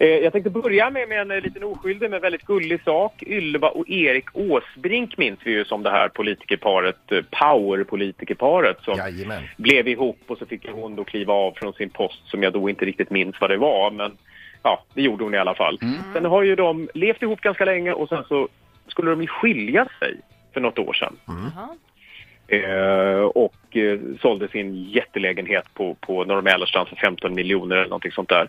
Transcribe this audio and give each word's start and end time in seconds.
Eh, 0.00 0.08
jag 0.08 0.32
tänkte 0.32 0.50
börja 0.50 0.90
med, 0.90 1.08
med 1.08 1.20
en 1.20 1.30
eh, 1.30 1.40
liten 1.40 1.64
oskyldig 1.64 2.10
men 2.10 2.20
väldigt 2.20 2.44
gullig 2.44 2.82
sak. 2.82 3.22
Ylva 3.22 3.68
och 3.68 3.88
Erik 3.88 4.24
Åsbrink 4.32 5.18
minns 5.18 5.38
vi 5.44 5.50
ju 5.50 5.64
som 5.64 5.82
det 5.82 5.90
här 5.90 6.08
politikerparet, 6.08 7.12
eh, 7.12 7.20
powerpolitikerparet 7.30 8.76
som 8.82 8.98
Jajamän. 8.98 9.42
blev 9.56 9.88
ihop 9.88 10.18
och 10.26 10.38
så 10.38 10.46
fick 10.46 10.68
hon 10.70 10.96
då 10.96 11.04
kliva 11.04 11.32
av 11.32 11.52
från 11.52 11.72
sin 11.72 11.90
post 11.90 12.28
som 12.28 12.42
jag 12.42 12.52
då 12.52 12.70
inte 12.70 12.84
riktigt 12.84 13.10
minns 13.10 13.40
vad 13.40 13.50
det 13.50 13.56
var. 13.56 13.90
Men 13.90 14.16
ja, 14.62 14.84
det 14.94 15.02
gjorde 15.02 15.24
hon 15.24 15.34
i 15.34 15.38
alla 15.38 15.54
fall. 15.54 15.78
Sen 16.12 16.24
har 16.24 16.42
ju 16.42 16.54
de 16.54 16.88
levt 16.94 17.22
ihop 17.22 17.40
ganska 17.40 17.64
länge 17.64 17.92
och 17.92 18.08
sen 18.08 18.24
så 18.28 18.48
skulle 18.86 19.10
de 19.10 19.20
ju 19.20 19.26
skilja 19.28 19.88
sig 19.98 20.20
för 20.54 20.60
något 20.60 20.78
år 20.78 20.92
sedan. 20.92 21.16
Jaha. 21.26 21.68
Eh, 22.50 23.20
och 23.20 23.76
eh, 23.76 23.98
sålde 24.20 24.48
sin 24.48 24.84
jättelägenhet 24.84 25.74
på, 25.74 25.94
på 25.94 26.24
Norra 26.24 26.42
Mälarstrand 26.42 26.88
för 26.88 26.96
15 26.96 27.34
miljoner 27.34 27.76
eller 27.76 27.88
någonting 27.88 28.12
sånt 28.12 28.28
där. 28.28 28.48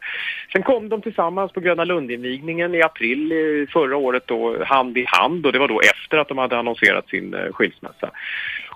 Sen 0.51 0.63
kom 0.63 0.89
de 0.89 1.01
tillsammans 1.01 1.51
på 1.51 1.59
Gröna 1.59 1.85
Lund-invigningen 1.85 2.75
i 2.75 2.81
april 2.81 3.31
eh, 3.31 3.67
förra 3.73 3.97
året 3.97 4.23
då, 4.25 4.63
hand 4.63 4.97
i 4.97 5.05
hand 5.07 5.45
och 5.45 5.53
det 5.53 5.59
var 5.59 5.67
då 5.67 5.81
efter 5.81 6.17
att 6.17 6.27
de 6.27 6.37
hade 6.37 6.57
annonserat 6.57 7.09
sin 7.09 7.33
eh, 7.33 7.51
skilsmässa. 7.51 8.11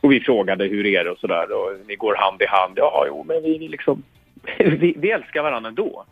Och 0.01 0.11
vi 0.11 0.19
frågade 0.19 0.65
hur 0.65 0.85
är 0.85 1.03
det 1.03 1.11
och 1.11 1.19
sådär 1.19 1.51
och 1.51 1.71
ni 1.87 1.95
går 1.95 2.15
hand 2.15 2.41
i 2.41 2.45
hand. 2.45 2.73
Ja, 2.75 3.05
jo, 3.07 3.25
men 3.27 3.43
vi, 3.43 3.57
vi 3.57 3.67
liksom, 3.67 4.03
vi, 4.57 4.95
vi 4.97 5.11
älskar 5.11 5.43
varandra 5.43 5.67
ändå. 5.67 6.05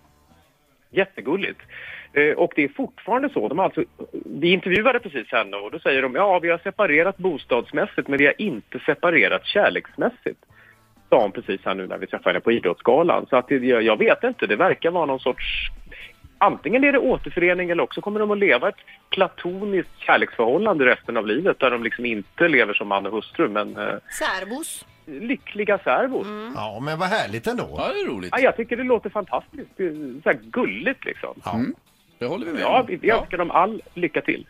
Jättegulligt. 0.91 1.59
Eh, 2.13 2.31
och 2.31 2.53
det 2.55 2.63
är 2.63 2.67
fortfarande 2.67 3.29
så. 3.29 3.47
De 3.47 3.59
alltså, 3.59 3.83
vi 4.25 4.51
intervjuade 4.51 4.99
precis 4.99 5.31
henne 5.31 5.57
och 5.57 5.71
då 5.71 5.79
säger 5.79 6.01
de 6.01 6.15
ja, 6.15 6.39
vi 6.39 6.49
har 6.49 6.57
separerat 6.57 7.17
bostadsmässigt 7.17 8.07
men 8.07 8.17
vi 8.17 8.25
har 8.25 8.41
inte 8.41 8.79
separerat 8.79 9.45
kärleksmässigt. 9.45 10.39
Sa 11.09 11.21
hon 11.21 11.31
precis 11.31 11.61
här 11.65 11.75
nu 11.75 11.87
när 11.87 11.97
vi 11.97 12.07
träffade 12.07 12.29
henne 12.29 12.39
på 12.39 12.51
Idrottsgalan. 12.51 13.25
Så 13.29 13.35
att 13.35 13.47
det, 13.47 13.55
jag, 13.55 13.97
vet 13.97 14.23
inte, 14.23 14.47
det 14.47 14.55
verkar 14.55 14.91
vara 14.91 15.05
någon 15.05 15.19
sorts... 15.19 15.69
Antingen 16.37 16.83
är 16.83 16.91
det 16.91 16.99
återförening 16.99 17.69
eller 17.69 17.83
också 17.83 18.01
kommer 18.01 18.19
de 18.19 18.31
att 18.31 18.37
leva 18.37 18.69
ett 18.69 18.75
platoniskt 19.09 19.99
kärleksförhållande 19.99 20.85
resten 20.85 21.17
av 21.17 21.27
livet 21.27 21.59
där 21.59 21.71
de 21.71 21.83
liksom 21.83 22.05
inte 22.05 22.47
lever 22.47 22.73
som 22.73 22.87
man 22.87 23.05
och 23.05 23.11
hustru 23.11 23.49
men 23.49 23.77
eh, 23.77 23.93
Särbos 24.09 24.85
lyckliga 25.05 25.77
särbos. 25.77 26.27
Ja, 26.55 26.79
men 26.81 26.99
vad 26.99 27.07
härligt 27.09 27.47
ändå. 27.47 27.75
Ja, 27.77 27.87
det 27.93 27.99
är 28.01 28.07
roligt. 28.15 28.29
Ja, 28.31 28.39
jag 28.39 28.55
tycker 28.57 28.77
det 28.77 28.83
låter 28.83 29.09
fantastiskt. 29.09 29.69
Det 29.77 29.83
är 29.85 30.21
så 30.23 30.29
här 30.29 30.39
gulligt 30.43 31.05
liksom. 31.05 31.33
Ja. 31.45 31.59
Det 32.19 32.25
håller 32.25 32.45
vi 32.45 32.51
med 32.53 32.61
Ja, 32.61 32.79
om. 32.79 32.85
vi, 32.87 32.95
vi 32.95 33.09
önskar 33.11 33.37
dem 33.37 33.51
all 33.51 33.81
lycka 33.93 34.21
till. 34.21 34.45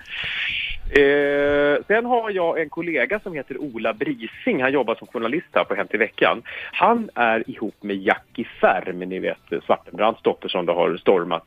Eh, 0.90 1.84
sen 1.88 2.06
har 2.06 2.30
jag 2.32 2.62
en 2.62 2.70
kollega 2.70 3.20
som 3.20 3.34
heter 3.34 3.58
Ola 3.62 3.94
Brising. 3.94 4.62
Han 4.62 4.72
jobbar 4.74 4.96
som 4.96 5.08
journalist 5.08 5.48
här 5.54 5.64
på 5.64 5.76
Hänt 5.76 5.94
i 5.94 5.98
veckan. 5.98 6.42
Han 6.72 7.10
är 7.16 7.50
ihop 7.50 7.76
med 7.84 7.96
Jackie 7.98 8.46
Färm, 8.62 9.00
ni 9.00 9.20
vet 9.20 9.52
eh, 9.52 9.62
Svartenbrandts 9.62 10.22
dotter 10.22 10.50
som 10.50 10.66
det 10.66 10.74
har 10.74 10.98
stormat 10.98 11.46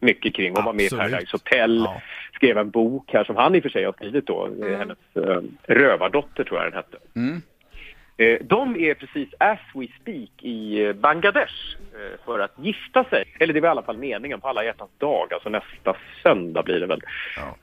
mycket 0.00 0.34
kring. 0.34 0.54
Hon 0.56 0.64
var 0.64 0.72
med 0.72 0.82
i 0.82 0.86
Absolut. 0.86 1.10
Paradise 1.10 1.32
Hotel, 1.32 1.82
Ja. 1.86 2.00
skrev 2.34 2.58
en 2.58 2.70
bok 2.70 3.10
här 3.12 3.24
som 3.24 3.36
han 3.36 3.54
i 3.54 3.58
och 3.58 3.62
för 3.62 3.70
sig 3.70 3.84
har 3.84 3.92
skrivit 3.92 4.26
då. 4.26 4.48
Eh, 4.62 4.78
Hennes 4.78 4.98
eh, 5.14 5.40
Rövardotter 5.74 6.44
tror 6.44 6.60
jag 6.62 6.72
den 6.72 6.76
hette. 6.76 6.96
Mm. 7.16 7.42
Eh, 8.20 8.38
De 8.40 8.76
är 8.76 8.94
precis 8.94 9.28
as 9.38 9.58
we 9.74 9.86
speak 10.00 10.30
i 10.42 10.84
eh, 10.84 10.92
Bangladesh 10.92 11.54
eh, 11.94 12.24
för 12.24 12.38
att 12.38 12.52
gifta 12.58 13.04
sig. 13.04 13.24
Eller 13.40 13.54
det 13.54 13.60
var 13.60 13.68
i 13.68 13.70
alla 13.70 13.82
fall 13.82 13.96
meningen 13.98 14.40
på 14.40 14.48
alla 14.48 14.64
hjärtans 14.64 14.90
dag, 14.98 15.32
alltså 15.34 15.48
nästa 15.48 15.96
söndag 16.22 16.62
blir 16.62 16.80
det 16.80 16.86
väl. 16.86 17.00
Ja. 17.36 17.56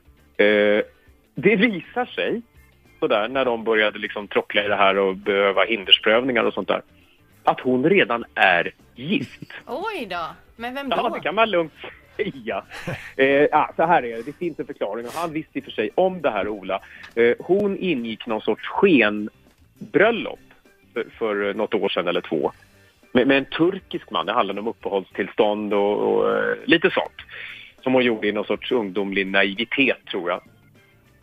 Det 1.36 1.56
visar 1.56 2.06
sig, 2.06 2.42
sådär, 3.00 3.28
när 3.28 3.46
de 3.46 3.64
började 3.64 4.00
liksom 4.00 4.28
trockla 4.28 4.64
i 4.64 4.68
det 4.68 4.76
här 4.76 4.98
och 4.98 5.16
behöva 5.16 5.64
hindersprövningar 5.66 6.44
och 6.44 6.54
sånt 6.54 6.68
där, 6.68 6.82
att 7.44 7.60
hon 7.60 7.90
redan 7.90 8.26
är 8.36 8.72
gift. 8.96 9.54
Oj 9.68 10.06
då. 10.10 10.26
Men 10.56 10.74
vem 10.76 10.88
Ja, 10.90 11.10
då? 11.10 11.10
det 11.16 11.20
kan 11.22 11.36
man 11.36 11.50
lugnt 11.50 11.74
säga. 12.16 12.64
Eh, 13.18 13.26
ja, 13.52 13.74
så 13.76 13.86
här 13.86 14.04
är 14.06 14.16
det, 14.18 14.22
det 14.26 14.34
finns 14.38 14.60
en 14.60 14.66
förklaring 14.66 15.06
och 15.06 15.14
han 15.14 15.34
visste 15.34 15.58
i 15.58 15.62
och 15.62 15.66
för 15.66 15.72
sig 15.72 15.90
om 15.96 16.22
det 16.22 16.30
här 16.30 16.48
Ola. 16.48 16.82
Eh, 17.16 17.34
hon 17.40 17.78
ingick 17.78 18.26
någon 18.28 18.42
sorts 18.42 18.68
skenbröllop 18.68 20.40
för, 21.04 21.06
för 21.18 21.54
något 21.54 21.74
år 21.74 21.90
sedan 21.90 22.08
eller 22.08 22.22
två. 22.22 22.52
Med, 23.12 23.28
med 23.28 23.38
en 23.38 23.46
turkisk 23.46 24.12
man, 24.12 24.26
det 24.26 24.34
handlade 24.34 24.60
om 24.60 24.68
uppehållstillstånd 24.68 25.74
och, 25.74 25.98
och 25.98 26.38
eh, 26.38 26.56
lite 26.66 26.90
sånt. 26.92 27.18
Som 27.84 27.94
hon 27.94 28.04
gjorde 28.04 28.28
i 28.28 28.32
någon 28.32 28.46
sorts 28.46 28.72
ungdomlig 28.72 29.28
naivitet 29.28 30.06
tror 30.12 30.30
jag. 30.30 30.42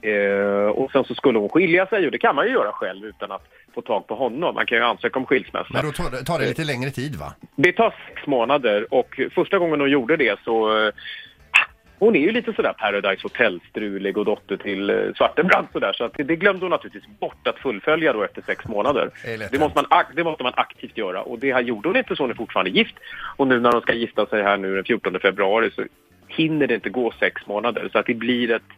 Eh, 0.05 0.69
och 0.69 0.91
sen 0.91 1.05
så 1.05 1.15
skulle 1.15 1.39
hon 1.39 1.49
skilja 1.49 1.87
sig 1.87 2.07
och 2.07 2.13
det 2.13 2.19
kan 2.19 2.37
man 2.37 2.47
ju 2.47 2.53
göra 2.53 2.73
själv 2.73 3.05
utan 3.05 3.33
att 3.33 3.47
få 3.75 3.83
tag 3.83 4.07
på 4.07 4.15
honom. 4.15 4.55
Man 4.55 4.67
kan 4.67 4.79
ju 4.79 4.85
ansöka 4.85 5.19
om 5.19 5.27
skilsmässa. 5.27 5.69
Men 5.71 5.85
då 5.85 5.93
tar 5.93 6.11
det, 6.11 6.25
tar 6.25 6.39
det 6.39 6.47
lite 6.47 6.65
längre 6.65 6.91
tid 6.91 7.17
va? 7.17 7.35
Det 7.57 7.73
tar 7.73 7.95
sex 8.09 8.27
månader 8.27 8.95
och 8.95 9.21
första 9.35 9.59
gången 9.59 9.81
hon 9.81 9.91
gjorde 9.91 10.17
det 10.17 10.39
så... 10.45 10.91
Hon 12.05 12.17
är 12.17 12.21
ju 12.21 12.33
lite 12.33 12.53
sådär 12.53 12.73
Paradise 12.73 13.23
Hotel-strulig 13.23 14.19
och 14.19 14.25
dotter 14.25 14.57
till 14.57 14.91
eh, 14.91 14.97
Svartenbrandt 15.17 15.73
sådär 15.73 15.93
så 15.93 16.05
att 16.05 16.13
det, 16.15 16.37
glömde 16.37 16.65
hon 16.65 16.71
naturligtvis 16.71 17.19
bort 17.21 17.47
att 17.47 17.59
fullfölja 17.59 18.13
då 18.13 18.23
efter 18.23 18.43
sex 18.43 18.65
månader. 18.65 19.11
Det 19.25 19.53
Det 19.53 19.59
måste, 19.59 19.83
man, 19.91 20.05
det 20.17 20.25
måste 20.25 20.43
man 20.43 20.53
aktivt 20.57 20.99
göra 20.99 21.23
och 21.23 21.39
det 21.39 21.53
här 21.53 21.63
gjorde 21.63 21.89
hon 21.89 21.97
inte 21.97 22.17
så 22.17 22.23
hon 22.23 22.31
är 22.31 22.35
fortfarande 22.35 22.71
gift. 22.71 22.95
Och 23.37 23.49
nu 23.49 23.61
när 23.61 23.73
de 23.73 23.81
ska 23.81 23.93
gifta 23.93 24.27
sig 24.27 24.43
här 24.43 24.57
nu 24.57 24.75
den 24.75 24.85
14 24.85 25.21
februari 25.21 25.71
så 25.71 25.85
hinner 26.29 26.67
det 26.67 26.75
inte 26.75 26.91
gå 26.91 27.13
sex 27.21 27.47
månader 27.47 27.89
så 27.93 27.99
att 27.99 28.07
det 28.07 28.15
blir 28.15 28.51
ett 28.51 28.73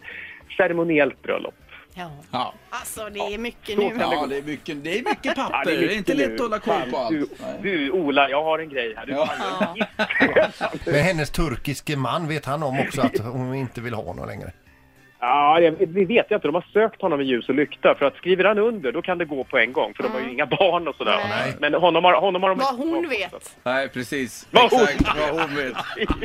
ceremoniellt 0.57 1.23
bröllop. 1.23 1.55
Ja. 1.99 2.11
Ja. 2.31 2.55
Alltså 2.71 3.09
det 3.13 3.19
är 3.19 3.39
mycket 3.39 3.79
nu. 3.79 3.89
det 3.89 3.95
Ja, 4.01 4.27
det 4.27 4.37
är 4.39 4.43
mycket, 4.43 4.85
det 4.85 4.99
är 4.99 5.03
mycket 5.05 5.35
papper. 5.37 5.59
Ja, 5.59 5.65
det, 5.65 5.77
är 5.77 5.81
mycket 5.81 5.97
inte 5.97 6.15
lätt 6.15 6.29
nu. 6.29 6.35
att 6.35 6.41
hålla 6.41 6.59
koll 6.59 6.91
på 6.91 6.99
allt. 6.99 7.11
Du, 7.11 7.29
du 7.63 7.91
Ola, 7.91 8.31
jag 8.31 8.45
har 8.45 8.59
en 8.59 8.69
grej 8.69 8.95
här. 8.97 9.07
Du 9.07 9.13
Ja. 9.13 9.29
Ja. 9.61 9.87
Men 10.87 10.95
hennes 10.95 11.31
turkiske 11.31 11.97
man, 11.97 12.29
vet 12.29 12.45
han 12.45 12.63
om 12.63 12.81
också 12.81 13.01
att 13.01 13.19
hon 13.19 13.55
inte 13.55 13.81
vill 13.81 13.95
ha 13.95 14.03
honom 14.03 14.29
längre? 14.29 14.53
Ja, 15.21 15.61
det, 15.61 15.71
det 15.71 16.05
vet 16.05 16.27
jag 16.29 16.37
inte. 16.37 16.49
De 16.49 16.55
har 16.55 16.67
sökt 16.73 17.03
honom 17.03 17.21
i 17.21 17.25
ljus 17.25 17.49
och 17.49 17.55
lykta. 17.55 17.95
För 17.95 18.07
att 18.07 18.17
skriver 18.17 18.45
han 18.45 18.59
under, 18.59 18.93
då 18.93 19.03
kan 19.03 19.19
det 19.19 19.25
gå 19.25 19.45
på 19.45 19.59
en 19.59 19.73
gång. 19.73 19.95
För 19.95 20.03
de 20.03 20.13
har 20.13 20.21
ju 20.21 20.33
inga 20.33 20.47
barn 20.47 20.89
och 20.89 20.95
sådär. 20.95 21.19
Nej. 21.29 21.55
Men 21.61 21.75
honom 21.75 22.05
har, 22.05 22.21
honom 22.21 22.43
har 22.43 22.51
de 22.51 22.59
Vad 22.59 22.77
hon 22.77 23.09
vet. 23.09 23.57
Nej, 23.63 23.89
precis. 23.89 24.47
Vad 24.51 24.71
hon- 24.71 24.83
Exakt 24.83 25.19
vad 25.19 25.41
hon 25.41 25.57
vet. 25.57 25.75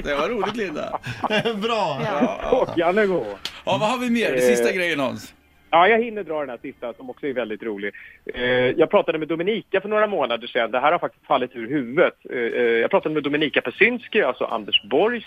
Det 0.04 0.16
var 0.16 0.30
roligt 0.30 0.56
Linda. 0.56 1.00
Bra! 1.56 2.02
Ja. 2.04 2.40
Klockan 2.50 2.98
är 2.98 3.06
gå. 3.06 3.26
Ja, 3.66 3.78
vad 3.80 3.90
har 3.90 3.98
vi 3.98 4.10
mer? 4.10 4.34
Eh. 4.34 4.40
Sista 4.40 4.72
grejen 4.72 5.00
Hans. 5.00 5.34
Ja, 5.72 5.88
jag 5.88 6.04
hinner 6.04 6.24
dra 6.24 6.40
den 6.40 6.50
här 6.50 6.58
sista 6.62 6.94
som 6.94 7.10
också 7.10 7.28
är 7.28 7.34
väldigt 7.34 7.64
rolig. 7.64 7.94
Eh, 8.26 8.44
jag 8.52 8.90
pratade 8.90 9.18
med 9.18 9.28
Dominika 9.28 9.82
för 9.82 9.90
några 9.90 10.08
månader 10.08 10.48
sedan. 10.48 10.72
Det 10.72 10.80
här 10.80 10.92
har 10.92 11.00
faktiskt 11.00 11.26
fallit 11.26 11.56
ur 11.56 11.70
huvudet. 11.70 12.14
Eh, 12.30 12.38
eh, 12.38 12.62
jag 12.62 12.92
pratade 12.92 13.14
med 13.14 13.24
Dominika 13.24 13.62
Peszynski, 13.62 14.22
alltså 14.22 14.44
Anders 14.46 14.84
Borgs 14.90 15.26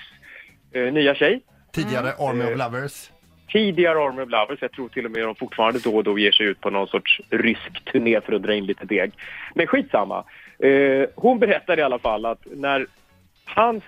eh, 0.72 0.92
nya 0.92 1.14
tjej. 1.14 1.40
Tidigare 1.72 2.12
Army 2.18 2.44
of 2.44 2.58
Lovers. 2.58 3.10
Tidigare 3.52 3.98
Army 3.98 4.22
of 4.22 4.30
Lovers. 4.30 4.58
Jag 4.62 4.72
tror 4.72 4.88
till 4.88 5.04
och 5.04 5.10
med 5.10 5.22
att 5.22 5.28
de 5.28 5.34
fortfarande 5.34 5.78
då 5.78 5.96
och 5.96 6.04
då 6.04 6.18
ger 6.18 6.32
sig 6.32 6.46
ut 6.46 6.60
på 6.60 6.70
någon 6.70 6.88
sorts 6.88 7.20
rysk 7.30 7.84
turné 7.92 8.20
för 8.20 8.32
att 8.32 8.42
dra 8.42 8.54
in 8.54 8.66
lite 8.66 8.86
deg. 8.86 9.12
Men 9.54 9.66
skitsamma. 9.66 10.24
Eh, 10.58 11.08
hon 11.14 11.38
berättade 11.38 11.80
i 11.80 11.84
alla 11.84 11.98
fall 11.98 12.26
att 12.26 12.46
när 12.52 12.86
hans 13.44 13.84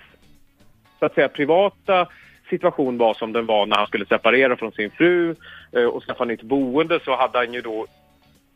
så 0.99 1.05
att 1.05 1.13
säga 1.13 1.29
privata 1.29 2.07
situation 2.49 2.97
var 2.97 3.13
som 3.13 3.33
den 3.33 3.45
var 3.45 3.65
när 3.65 3.75
han 3.75 3.87
skulle 3.87 4.05
separera 4.05 4.57
från 4.57 4.71
sin 4.71 4.91
fru 4.91 5.35
eh, 5.71 5.83
och 5.83 6.03
skaffa 6.03 6.25
nytt 6.25 6.41
boende 6.41 6.99
så 7.05 7.15
hade 7.15 7.37
han 7.37 7.53
ju 7.53 7.61
då 7.61 7.87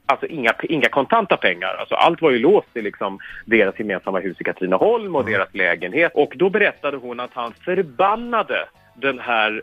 alltså 0.06 0.26
inga, 0.26 0.54
inga 0.64 0.90
kontanta 0.90 1.38
pengar. 1.38 1.76
Alltså 1.80 1.96
allt 1.96 2.22
var 2.22 2.32
ju 2.32 2.40
låst 2.40 2.68
i 2.74 2.82
liksom 2.82 3.20
deras 3.46 3.80
gemensamma 3.80 4.20
hus 4.20 4.38
i 4.42 4.44
Katrineholm 4.44 5.16
och 5.16 5.26
deras 5.26 5.54
lägenhet. 5.54 6.12
Och 6.16 6.34
då 6.36 6.50
berättade 6.50 6.98
hon 6.98 7.20
att 7.20 7.34
han 7.34 7.54
förbannade 7.54 8.66
den 8.96 9.20
här, 9.20 9.62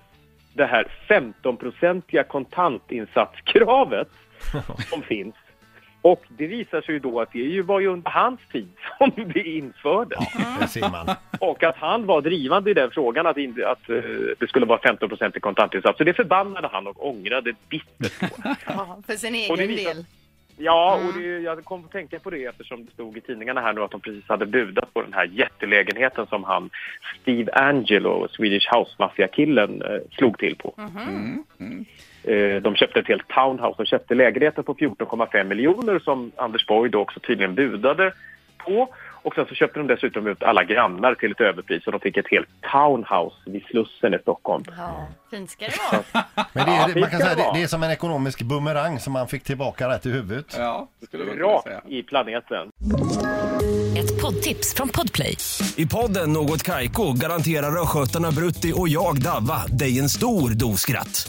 det 0.54 0.66
här 0.66 0.86
15-procentiga 1.08 2.22
kontantinsatskravet 2.22 4.08
som 4.90 5.02
finns. 5.02 5.34
Och 6.02 6.24
det 6.28 6.46
visar 6.46 6.80
sig 6.80 6.94
ju 6.94 6.98
då 6.98 7.20
att 7.20 7.32
det 7.32 7.40
är 7.40 7.48
ju, 7.48 7.62
var 7.62 7.80
ju 7.80 7.86
under 7.86 8.10
hans 8.10 8.40
tid 8.52 8.68
som 8.98 9.12
det 9.34 9.42
infördes. 9.48 10.18
Det 10.60 10.68
ser 10.68 10.90
man. 10.90 11.08
Och 11.40 11.62
att 11.62 11.76
han 11.76 12.06
var 12.06 12.20
drivande 12.22 12.70
i 12.70 12.74
den 12.74 12.90
frågan 12.90 13.26
att, 13.26 13.36
in, 13.36 13.64
att 13.66 13.90
eh, 13.90 13.96
det 14.38 14.48
skulle 14.48 14.66
vara 14.66 14.78
15% 14.80 15.36
i 15.36 15.40
kontantinsats. 15.40 15.98
Så 15.98 16.04
det 16.04 16.14
förbannade 16.14 16.68
han 16.72 16.86
och 16.86 17.06
ångrade 17.08 17.52
bittert 17.68 18.20
på. 18.20 18.26
Ja, 18.66 18.98
för 19.06 19.12
sin 19.14 19.50
Och 19.50 19.56
det 19.56 19.62
egen 19.62 19.76
visar- 19.76 19.94
del. 19.94 20.04
Ja, 20.60 21.00
och 21.08 21.20
det, 21.20 21.38
jag 21.38 21.64
kom 21.64 21.84
att 21.84 21.92
tänka 21.92 22.18
på 22.18 22.30
det 22.30 22.44
eftersom 22.44 22.84
det 22.84 22.90
stod 22.92 23.16
i 23.16 23.20
tidningarna 23.20 23.60
här 23.60 23.72
nu 23.72 23.80
att 23.82 23.90
de 23.90 24.00
precis 24.00 24.28
hade 24.28 24.46
budat 24.46 24.94
på 24.94 25.02
den 25.02 25.12
här 25.12 25.24
jättelägenheten 25.24 26.26
som 26.26 26.44
han 26.44 26.70
Steve 27.22 27.52
Angelo, 27.52 28.28
Swedish 28.30 28.74
House 28.74 28.94
Mafia-killen, 28.98 29.82
eh, 29.82 29.88
slog 30.10 30.38
till 30.38 30.56
på. 30.56 30.74
Eh, 30.78 30.84
de 32.62 32.74
köpte 32.76 33.00
ett 33.00 33.08
helt 33.08 33.28
townhouse. 33.28 33.74
De 33.82 33.86
köpte 33.86 34.14
lägenheten 34.14 34.64
på 34.64 34.74
14,5 34.74 35.44
miljoner 35.44 35.98
som 35.98 36.32
Anders 36.36 36.66
Borg 36.66 36.90
då 36.90 37.00
också 37.00 37.20
tydligen 37.20 37.54
budade 37.54 38.12
på. 38.58 38.88
Och 39.22 39.34
sen 39.34 39.46
så 39.46 39.54
köpte 39.54 39.78
de 39.80 39.86
dessutom 39.86 40.26
ut 40.26 40.42
alla 40.42 40.64
grannar 40.64 41.14
till 41.14 41.30
ett 41.32 41.40
överpris 41.40 41.86
och 41.86 41.92
de 41.92 42.00
fick 42.00 42.16
ett 42.16 42.30
helt 42.30 42.48
townhouse 42.72 43.36
vid 43.46 43.62
Slussen 43.64 44.14
i 44.14 44.18
Stockholm. 44.18 44.64
Ja, 44.76 45.06
fint 45.30 45.50
ska 45.50 45.64
det 45.64 45.72
vara. 45.92 46.24
Men 46.52 46.66
det 46.66 46.72
Ja, 46.72 46.88
är, 46.88 46.94
det 46.94 47.00
man 47.00 47.10
kan 47.10 47.20
säga, 47.20 47.34
det 47.34 47.50
det, 47.54 47.62
är 47.62 47.66
som 47.66 47.82
en 47.82 47.90
ekonomisk 47.90 48.42
bumerang 48.42 48.98
som 49.00 49.12
man 49.12 49.28
fick 49.28 49.44
tillbaka 49.44 49.88
rätt 49.88 50.06
i 50.06 50.10
huvudet. 50.10 50.54
Ja, 50.58 50.88
det 51.00 51.06
skulle 51.06 51.24
man 51.24 51.36
Rakt 51.38 51.64
säga. 51.64 51.80
i 51.88 52.02
planeten. 52.02 52.68
Ett 53.98 54.22
poddtips 54.22 54.74
från 54.74 54.88
Podplay. 54.88 55.36
I 55.76 55.86
podden 55.86 56.32
Något 56.32 56.62
Kaiko 56.62 57.12
garanterar 57.12 57.82
östgötarna 57.82 58.30
Brutti 58.30 58.72
och 58.76 58.88
jag, 58.88 59.22
Davva, 59.22 59.66
dig 59.66 59.98
en 59.98 60.08
stor 60.08 60.50
dos 60.50 60.80
skratt. 60.80 61.28